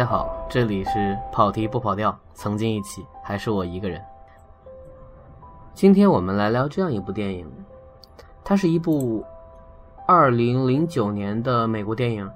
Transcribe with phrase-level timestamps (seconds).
[0.00, 4.02] 大家好，这里是跑题不跑调，曾经一起，还是我一个人。
[5.74, 7.46] 今天我们来聊这样一部电影，
[8.42, 9.22] 它是一部
[10.06, 12.26] 二零零九年的美国电影。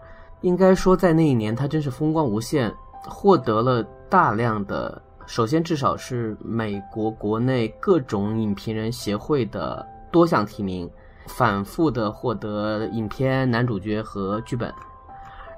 [0.42, 2.70] 应该说，在那一年，它真是风光无限，
[3.08, 10.86] 获得了大量的，首先至少是美国国内各种影评人协会的多项提名，
[11.28, 14.70] 反复的获得影片男主角和剧本。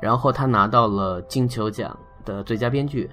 [0.01, 3.11] 然后他拿到了金球奖的最佳编剧，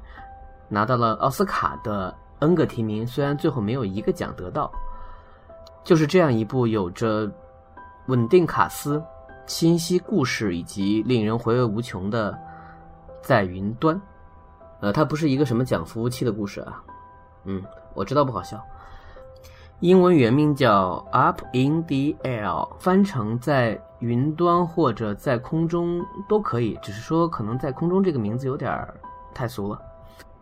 [0.70, 4.72] 拿到了奥斯卡的 N 个提名，虽然最后没有一个奖得到。
[5.84, 7.30] 就是这样一部有着
[8.08, 9.04] 稳定卡司、
[9.46, 12.32] 清晰故事以及令人回味无穷的
[13.22, 13.96] 《在云端》。
[14.80, 16.82] 呃，它不是一个什么讲服务器的故事啊。
[17.44, 17.62] 嗯，
[17.94, 18.62] 我知道不好笑。
[19.84, 22.45] 英文原名叫《Up in the Air》，
[22.79, 28.87] 翻成在云端或者在空中都可以，只是说可能在空中这个名字有点
[29.34, 29.77] 太俗了。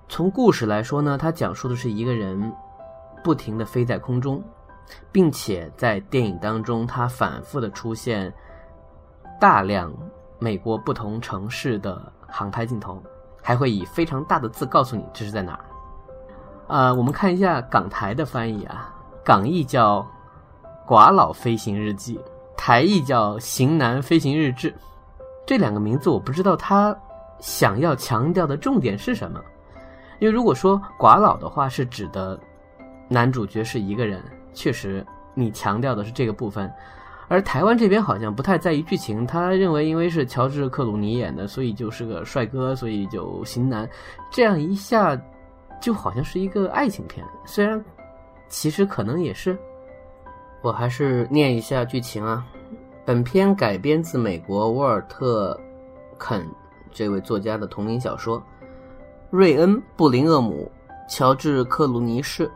[0.07, 2.53] 从故事来说呢，它讲述的是一个人
[3.23, 4.43] 不停的飞在空中，
[5.11, 8.31] 并且在电影当中，它反复的出现
[9.39, 9.91] 大量
[10.37, 13.01] 美国不同城市的航拍镜头，
[13.41, 15.65] 还会以非常大的字告诉你这是在哪儿。
[16.67, 18.93] 啊，我们看一下港台的翻译啊。
[19.23, 20.05] 港译叫
[20.89, 22.17] 《寡老飞行日记》，
[22.57, 24.71] 台译叫《型男飞行日志》。
[25.45, 26.95] 这两个名字我不知道他
[27.39, 29.39] 想要强调的重点是什么。
[30.19, 32.39] 因为如果说寡老的话是指的
[33.07, 35.05] 男主角是一个人，确实
[35.35, 36.71] 你强调的是这个部分。
[37.27, 43.87] 而台湾这边好像不太在意剧情，他认为因为是乔治克鲁尼演的，所以就是个帅哥，所以就型男。
[44.31, 45.19] 这样一下
[45.79, 47.83] 就好像是一个爱情片，虽然。
[48.51, 49.57] 其实可能也是，
[50.61, 52.45] 我还是念一下剧情啊。
[53.05, 55.57] 本片改编自美国沃尔特·
[56.17, 56.45] 肯
[56.91, 58.43] 这位作家的同名小说。
[59.29, 60.69] 瑞恩·布林厄姆、
[61.09, 62.51] 乔治·克鲁尼士，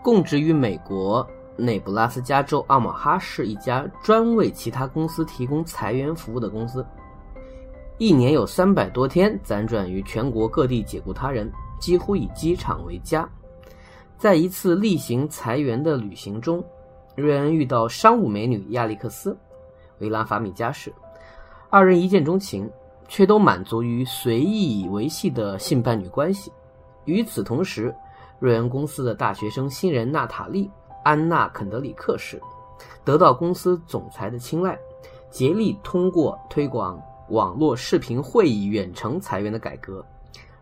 [0.00, 6.86] 供职于美国内布拉斯加州奥马哈市一家专为其他公司提供裁员服务的公司。
[7.98, 13.28] 一年有三百多天辗转于全国各地解雇他人，几乎以机场为家。
[14.20, 16.62] 在一次例行裁员的旅行中，
[17.14, 19.32] 瑞恩遇到商务美女亚历克斯·
[19.96, 20.92] 维拉法米加氏，
[21.70, 22.70] 二人一见钟情，
[23.08, 26.52] 却都满足于随意维系的性伴侣关系。
[27.06, 27.94] 与此同时，
[28.38, 30.66] 瑞恩公司的大学生新人娜塔莉·
[31.02, 32.38] 安娜·肯德里克氏
[33.02, 34.78] 得到公司总裁的青睐，
[35.30, 40.04] 竭力通过推广网络视频会议远程裁员的改革。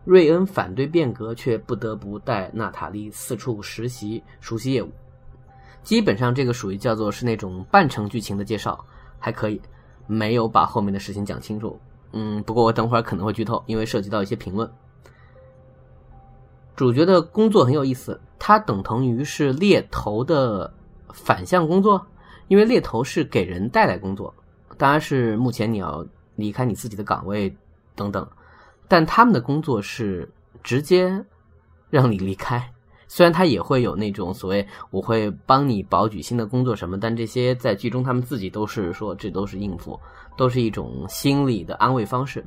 [0.05, 4.89] 瑞恩反对变革，却不得不带娜塔莉四处实习，熟悉业务。
[5.83, 8.83] 基本上，这个属于叫做是那种半程剧情的介绍，
[9.19, 9.61] 还可以，
[10.07, 11.79] 没有把后面的事情讲清楚。
[12.11, 14.69] 嗯，不过我等会儿可能会剧透，因为涉及到一些评论。
[16.75, 20.73] 主角的工作很有意思，它等同于是猎头的
[21.13, 22.05] 反向工作，
[22.47, 24.33] 因为猎头是给人带来工作，
[24.77, 26.05] 当然是目前你要
[26.35, 27.55] 离开你自己的岗位
[27.95, 28.27] 等等。
[28.89, 30.27] 但他们的工作是
[30.63, 31.23] 直接
[31.89, 32.61] 让你离开，
[33.07, 39.97] 虽然他也会有那种所谓我会帮你保举新的工作什么，但这些在剧中他们自己都是说这都是应付，
[40.35, 42.43] 都是一种心理的安慰方式。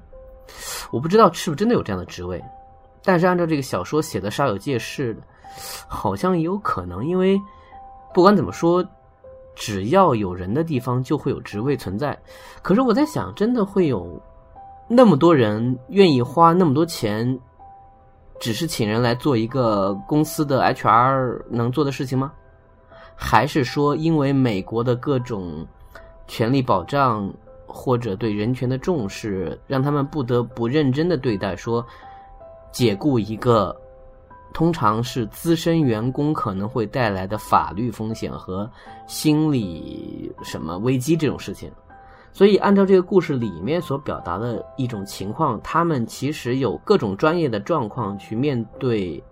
[0.91, 2.43] 我不知道是不是真的有这样的职位，
[3.05, 5.23] 但是按照这个小说写的稍有介事的，
[5.87, 7.41] 好像也有可能，因为
[8.13, 8.85] 不管怎么说，
[9.55, 12.21] 只要有人的地方就会有职位存在。
[12.63, 14.21] 可是我在想，真的会有？
[14.95, 17.39] 那么多人愿意花那么多钱，
[18.39, 22.31] 只是请人来做一个公司的 HR 能做的事情吗？
[23.17, 25.67] 还是说，因为美国的各种
[26.29, 27.33] 权利保障
[27.67, 31.83] 或者对人权的重视，让他们不得不认真的对待说
[32.71, 33.75] 解雇一个
[34.53, 38.71] 通常是资深员工可能会带来的法律风险和
[39.07, 41.73] 心理什么危机这种事情？
[42.33, 49.23] 所以，按照这个故事里面所表达的一种情况，他们其实有各种专业的状况去面对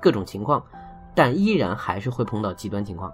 [0.00, 0.62] 各种情况，
[1.14, 3.10] 但依然还是会碰到极端情况。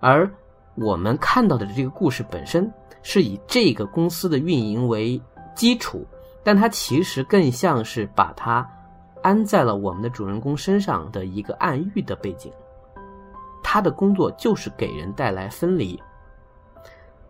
[0.00, 0.30] 而
[0.74, 2.70] 我们看到的这个故事本身
[3.02, 5.18] 是以这个公司的运营为
[5.54, 6.06] 基础，
[6.44, 8.68] 但它其实更像是把它
[9.22, 12.52] 安在了我们的主人公身上的一个暗喻的背景。
[13.64, 15.98] 他的工作就是给人带来分离。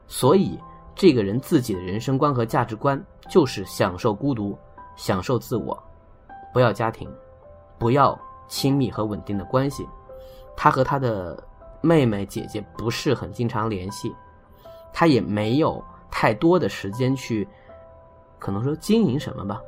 [0.08, 0.58] 所以，
[0.94, 4.56] 这个人自己的人生观和价值观就是享受孤独，
[4.97, 5.76] 享受自我，
[6.53, 7.11] 不要家庭，
[7.79, 8.19] 不要
[8.49, 9.87] 亲密和稳定的关系。
[10.56, 11.43] 他和他的
[11.81, 14.14] 妹妹姐姐不是很经常联系，
[14.93, 17.47] 他也没有太多的时间去
[18.38, 19.61] 可能说经营什么吧。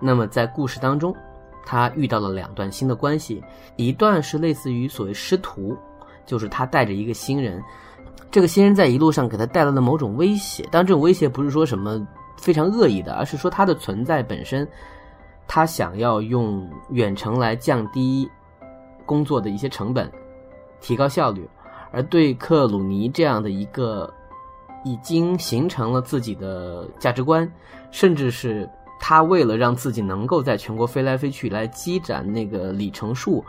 [0.00, 1.16] 那么在故事当中，
[1.64, 3.42] 他遇到了两段新的关系，
[3.76, 5.76] 一段是类似于所谓师徒，
[6.26, 7.62] 就是他带着一个新人，
[8.30, 12.06] 这个新人在一路上给他带来了某种威胁，当这种威胁不是说什么
[12.38, 14.66] 非常恶意的，而是说他的存在本身，
[15.46, 18.28] 他想要用远程来降低
[19.04, 20.10] 工作的一些成本，
[20.80, 21.48] 提高效率，
[21.90, 24.12] 而对克鲁尼这样的一个
[24.84, 27.50] 已经形成了自己的价值观，
[27.90, 28.68] 甚至是。
[29.04, 33.44] 他为了让自己能够在全国飞来飞去来积攒那个里程数，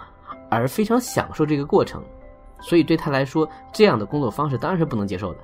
[0.50, 2.04] 而非常享受这个过程，
[2.64, 5.40] 所以对他来说，这样的工作方式当然是不能接受的。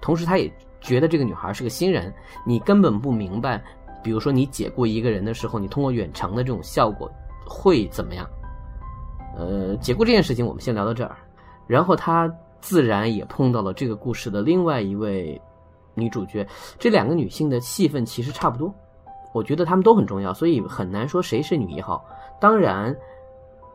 [0.00, 2.12] 同时，他也觉得这个女孩是个新人，
[2.44, 3.62] 你根本不明白，
[4.02, 7.08] 比如说你解雇一个人的时候，你通过远程的这种效果
[7.46, 8.28] 会怎么样？
[9.36, 11.16] 呃，解雇这件事情我们先聊到这儿，
[11.66, 12.28] 然后他
[12.60, 15.40] 自然也碰到了这个故事的另外一位
[15.94, 16.46] 女主角，
[16.78, 18.74] 这两个女性的戏份其实差不多。
[19.32, 22.04] 我觉得她们都很重要，所以很难说谁是女一号。
[22.38, 22.94] 当然，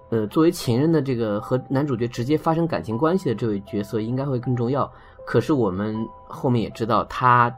[0.09, 4.89] 呃，作为情人的这个和男主角直接发生感情关系的这位角色应该会更重要。
[5.25, 7.53] 可是我们后面也知道，他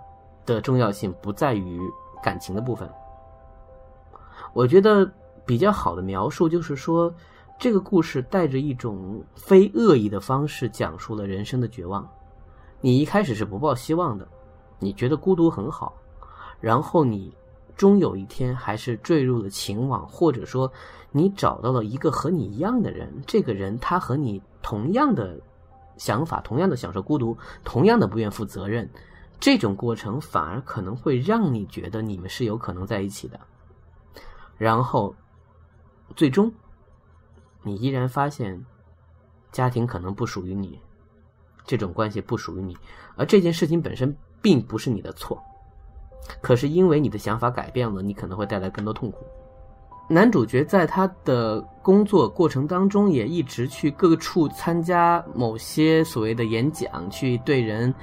[0.45, 1.79] 的重要性不在于
[2.23, 2.89] 感情的部分。
[4.53, 5.07] 我觉得
[5.45, 7.13] 比较好的描述就是说，
[7.59, 12.09] 这个故事带着一种非恶意的方式讲述了人生的绝望。
[12.81, 14.27] 你一开始是不抱希望的，
[14.79, 15.93] 你觉得孤独很好，
[16.59, 17.31] 然后你。
[17.79, 20.69] 终有一天，还是坠入了情网，或者说，
[21.13, 23.09] 你找到了一个和你一样的人。
[23.25, 25.39] 这个人他和你同样的
[25.95, 28.89] 想法，同样的享受孤独，同样的不愿负责任。
[29.39, 33.39] 这种过程反而可能会让你觉得你们是有可能在一起的。
[34.57, 35.15] 然后，
[36.17, 36.51] 最终，
[37.63, 38.61] 你依然发现，
[39.53, 40.77] 家庭可能不属于你，
[41.65, 42.77] 这种关系不属于你，
[43.15, 45.41] 而这件事情本身并不是你的错。
[46.41, 49.25] 可是因为你的想法改变了，你可能会带来更多痛苦。
[50.11, 57.93] 男主角在他的工作过程当中，也一直去各个处参加某些所谓的演讲，去对人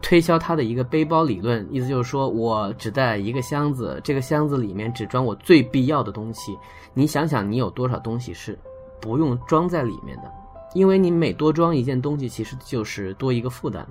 [0.00, 1.66] 推销他的一个背包理论。
[1.70, 6.56] 意思就是说我只带一个箱子，这个箱子里面只装我最必要的东西。
[6.94, 8.58] 你想想，你有多少东西是
[8.98, 10.32] 不用装在里面的？
[10.72, 13.86] 因为你每多装一件东西，其实就是多一个负担。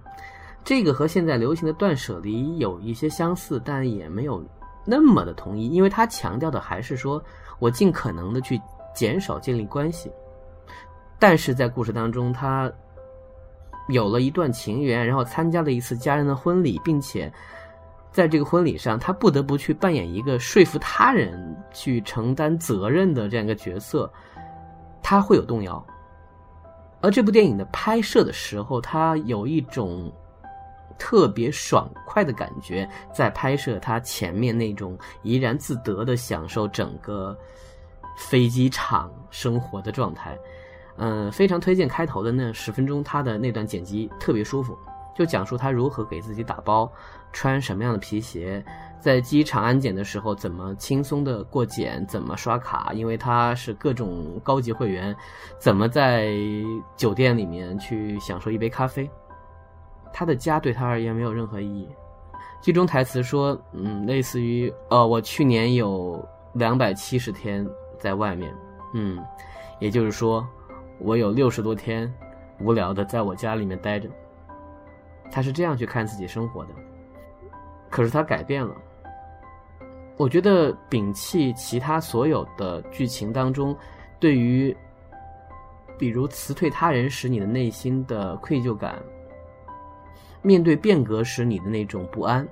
[0.66, 4.44] 这个和现在流行的断舍离有一些相似，但也没有
[4.84, 7.24] 那么的统一，因为他强调的还是说
[7.60, 8.60] 我尽可能的去
[8.96, 10.12] 减少建立关系。
[11.20, 12.70] 但是在故事当中，他
[13.90, 17.32] 有了一段情缘，然后参加了一次家人的婚礼，并且
[18.12, 24.12] 在这个婚礼上，他不得不去扮演一个说服他人去承担责任的这样一个角色，
[25.04, 25.86] 他会有动摇。
[27.02, 30.12] 而这部电影的拍摄的时候，他有一种。
[30.98, 37.38] 特别爽快的感觉，在拍摄他前面那种怡然自得的享受整个
[38.18, 40.38] 飞机场生活的状态，
[40.98, 44.78] 嗯，非常推荐开头的那十分钟，他的那段剪辑特别舒服，
[45.14, 46.90] 就讲述他如何给自己打包，
[47.34, 48.64] 穿什么样的皮鞋，
[49.02, 55.14] 在机场安检的时候怎么轻松的过检，怎么刷卡，因为他是各种高级会员，
[55.60, 56.34] 怎么在
[56.96, 59.10] 酒店里面去享受一杯咖啡。
[60.18, 61.90] 他的家对他而言没有任何意义。
[62.62, 67.68] 剧中台词说：“嗯，类似于，呃，我去年有两百七十天
[68.00, 68.56] 在外面，
[68.94, 69.22] 嗯，
[69.78, 70.48] 也就是说，
[71.00, 72.10] 我有六十多天
[72.62, 74.10] 无聊的在我家里面待着。”
[75.30, 76.70] 他是这样去看自己生活的。
[77.90, 78.74] 可是他改变了。
[80.16, 83.76] 我觉得摒弃其他所有的剧情当中，
[84.18, 84.74] 对于，
[86.00, 88.98] 比如辞退他人时你的内心的愧疚感。
[90.46, 92.48] 面对变革时你的那种不安，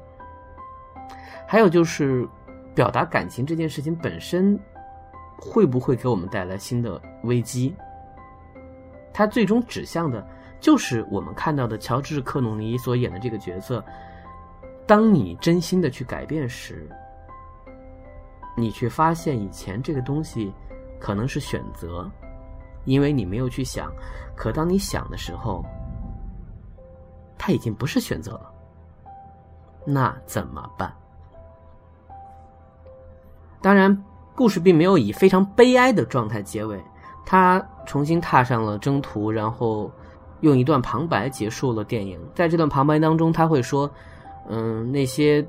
[1.47, 2.27] 还有就是
[2.73, 4.59] 表达感情这件事情本身
[5.37, 7.75] 会不会给我们带来新的危机？
[9.13, 10.27] 它最终指向的
[10.59, 13.83] 就是我们看到的乔治·克隆尼所演的这个角色。
[14.87, 16.89] 当你真心的去改变时，
[18.57, 20.51] 你却发现以前这个东西
[20.99, 22.09] 可能是选择，
[22.85, 23.93] 因为你没有去想。
[24.35, 25.63] 可当你想的时候，
[27.37, 28.53] 他已经不是选择了，
[29.85, 30.93] 那怎么办？
[33.61, 34.03] 当然，
[34.35, 36.83] 故事并没有以非常悲哀的状态结尾，
[37.25, 39.89] 他重新踏上了征途，然后
[40.41, 42.19] 用一段旁白结束了电影。
[42.35, 43.89] 在这段旁白当中，他会说
[44.49, 45.45] ：“嗯，那些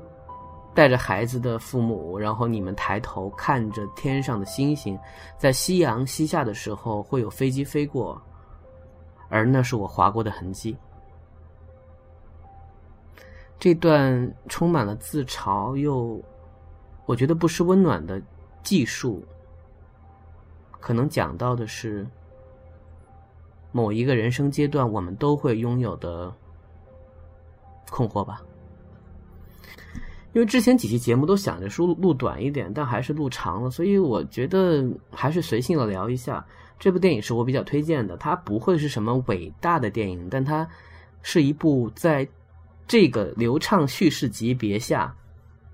[0.73, 4.97] 带着孩子的父母，然后你们抬头看着天上的星星，
[5.37, 8.21] 在夕阳西下的时候，会有飞机飞过，
[9.27, 10.77] 而那是我划过的痕迹。”
[13.65, 16.23] 这段充满了自嘲又
[17.07, 18.21] 我觉得不失温暖的
[18.61, 19.25] 技术，
[20.79, 22.05] 可能讲到的是
[23.71, 26.31] 某一个人生阶段我们都会拥有的
[27.89, 28.39] 困惑吧。
[30.33, 36.45] 因为之前几期节目都想着说录短一点，但还是录长了，所以我觉得还是随性的聊一下。
[36.77, 40.69] 这部电影是我比较推荐的，它不会是什么伟大的电影，但它
[41.23, 42.27] 是一部在
[42.87, 45.13] 这个流畅叙事级别下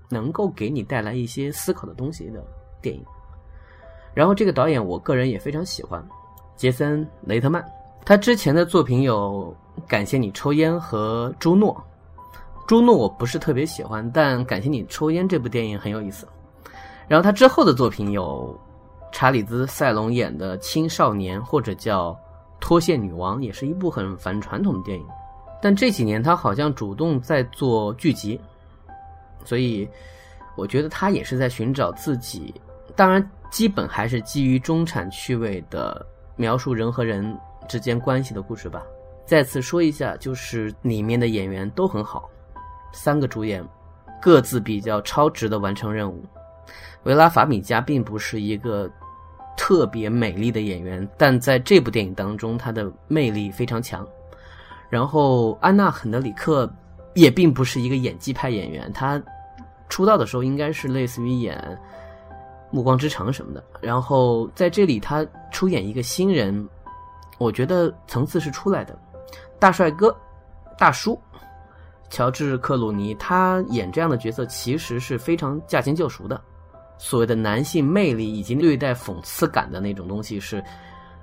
[0.08, 2.42] 能够给你带来一些思考的东西的
[2.80, 3.04] 电影。
[4.14, 6.04] 然后这个导演我个人也非常喜欢，
[6.56, 7.64] 杰森·雷特曼。
[8.04, 9.54] 他之前的作品有
[9.88, 11.74] 《感谢你抽烟》和《朱诺》。
[12.66, 16.26] 朱诺我不是特别喜欢，但感谢你抽烟这部电影很有意思。
[17.08, 18.58] 然后他之后的作品有
[19.12, 22.10] 查理兹·塞隆演的《青少年》，或者叫
[22.60, 25.06] 《脱线女王》，也是一部很反传统的电影。
[25.62, 28.38] 但这几年他好像主动在做剧集，
[29.44, 29.88] 所以
[30.56, 32.52] 我觉得他也是在寻找自己。
[32.96, 36.04] 当然，基本还是基于中产趣味的
[36.34, 37.38] 描述人和人
[37.68, 38.82] 之间关系的故事吧。
[39.24, 42.28] 再次说一下，就是里面的演员都很好。
[42.92, 43.64] 三个主演
[44.20, 46.24] 各自比较超值的完成任务。
[47.04, 48.90] 维拉·法米加并不是一个
[49.56, 54.06] 特别美丽的演员，但在这部电影当中，她的魅力非常强。
[54.92, 56.70] 然后安娜·肯德里克
[57.14, 59.20] 也并不是一个演技派演员，她
[59.88, 61.56] 出道的时候应该是类似于演
[62.70, 63.64] 《暮光之城》什么的。
[63.80, 66.68] 然后在这里，她出演一个新人，
[67.38, 68.94] 我觉得层次是出来的，
[69.58, 70.14] 大帅哥，
[70.76, 71.18] 大叔。
[72.10, 76.38] 乔治·克鲁尼，他演这样的角色其实是非常驾轻就熟的。
[76.98, 80.62] 所谓的男性魅力以及略带讽刺感的那种东西，是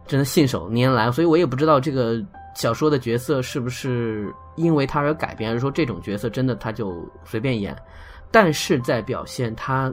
[0.07, 1.11] 真的信手拈来。
[1.11, 2.19] 所以我也不知道这个
[2.59, 7.73] 小说的角色是不是因为他而改变，还是说这种角色真的他就随便演。
[8.31, 9.89] 但是在表现他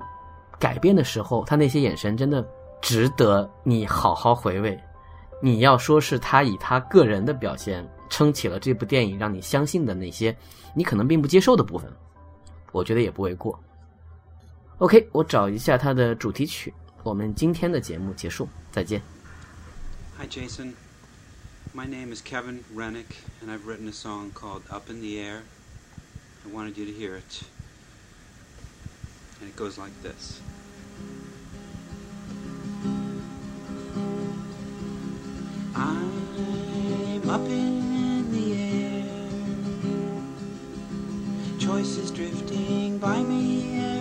[0.59, 2.45] 改变的时候，他那些眼神真的
[2.83, 4.77] 值得你好好回味。
[5.41, 10.37] 你要说是他以他个人的表现撑起了这部电影，让你相信的那些。
[10.75, 11.89] 你可能并不接受的部分，
[12.73, 13.57] 我觉得也不为过。
[14.79, 19.01] OK，我找一下他的主题曲，我们今天的节目结束，再见。
[20.19, 20.73] Hi Jason,
[21.77, 25.43] my name is Kevin Rennick, and I've written a song called "Up in the Air."
[26.43, 27.43] I wanted you to hear it,
[29.39, 30.41] and it goes like this.
[35.75, 39.05] I'm up in the air.
[41.59, 43.96] choices drifting by me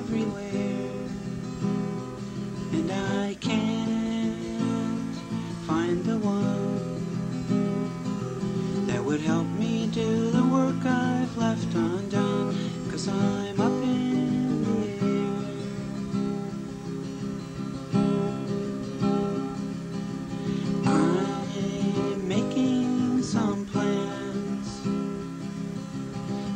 [13.07, 15.35] I'm up in the air.
[20.85, 24.81] I'm making some plans,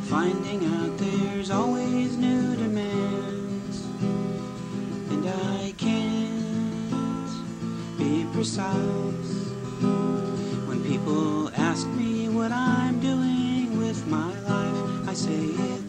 [0.08, 3.84] finding out there's always new demands,
[5.10, 7.30] and I can't
[7.96, 9.52] be precise
[10.66, 15.08] when people ask me what I'm doing with my life.
[15.08, 15.79] I say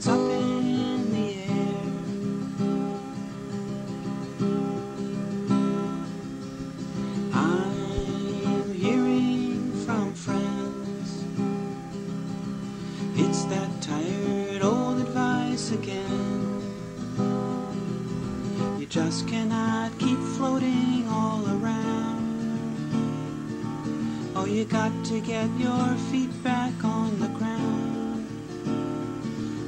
[25.25, 28.27] get your feet back on the ground.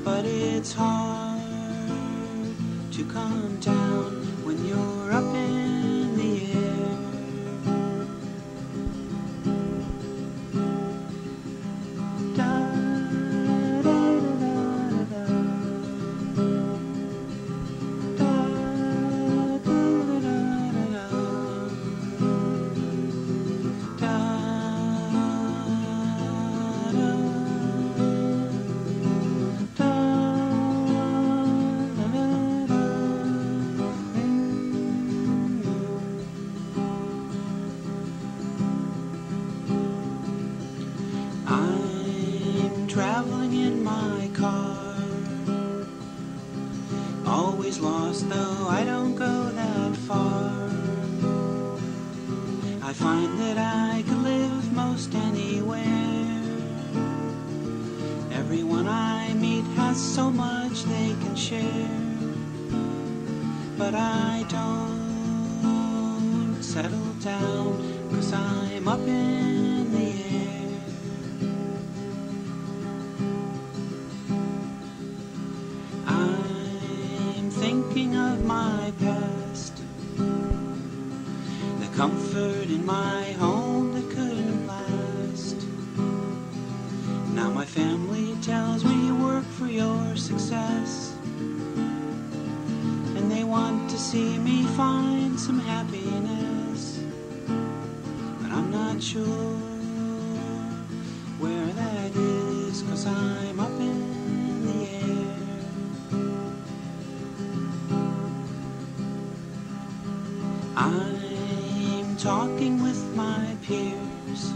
[0.03, 1.41] But it's hard
[2.91, 4.11] to come down
[4.45, 5.82] when you're up in
[63.83, 65.73] But I don't.
[66.61, 67.67] Settle down,
[68.11, 70.09] cause I'm up in the
[70.39, 70.81] air.
[76.07, 79.73] I'm thinking of my past,
[81.81, 83.52] the comfort in my home
[99.03, 99.25] sure
[101.39, 105.37] where that is, cause I'm up in the air.
[110.77, 114.53] I'm talking with my peers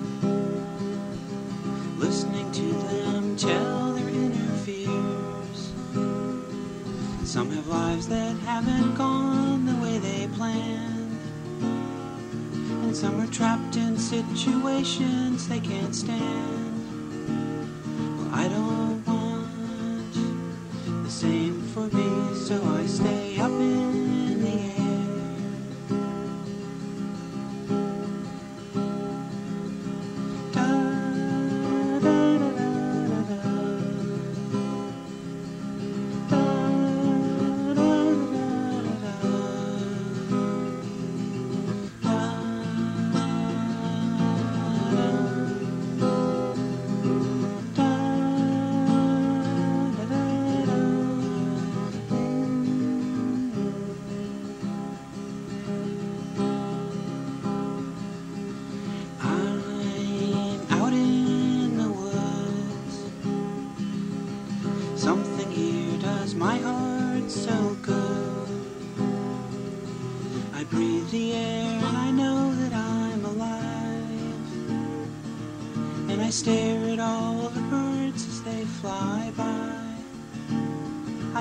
[1.97, 5.73] listening to them tell their inner fears.
[7.25, 11.19] Some have lives that haven't gone the way they planned,
[12.83, 16.76] and some are trapped in situations they can't stand.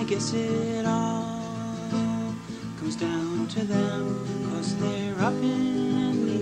[0.06, 2.32] Guess it all
[2.78, 6.35] comes down to them, cause they're up in the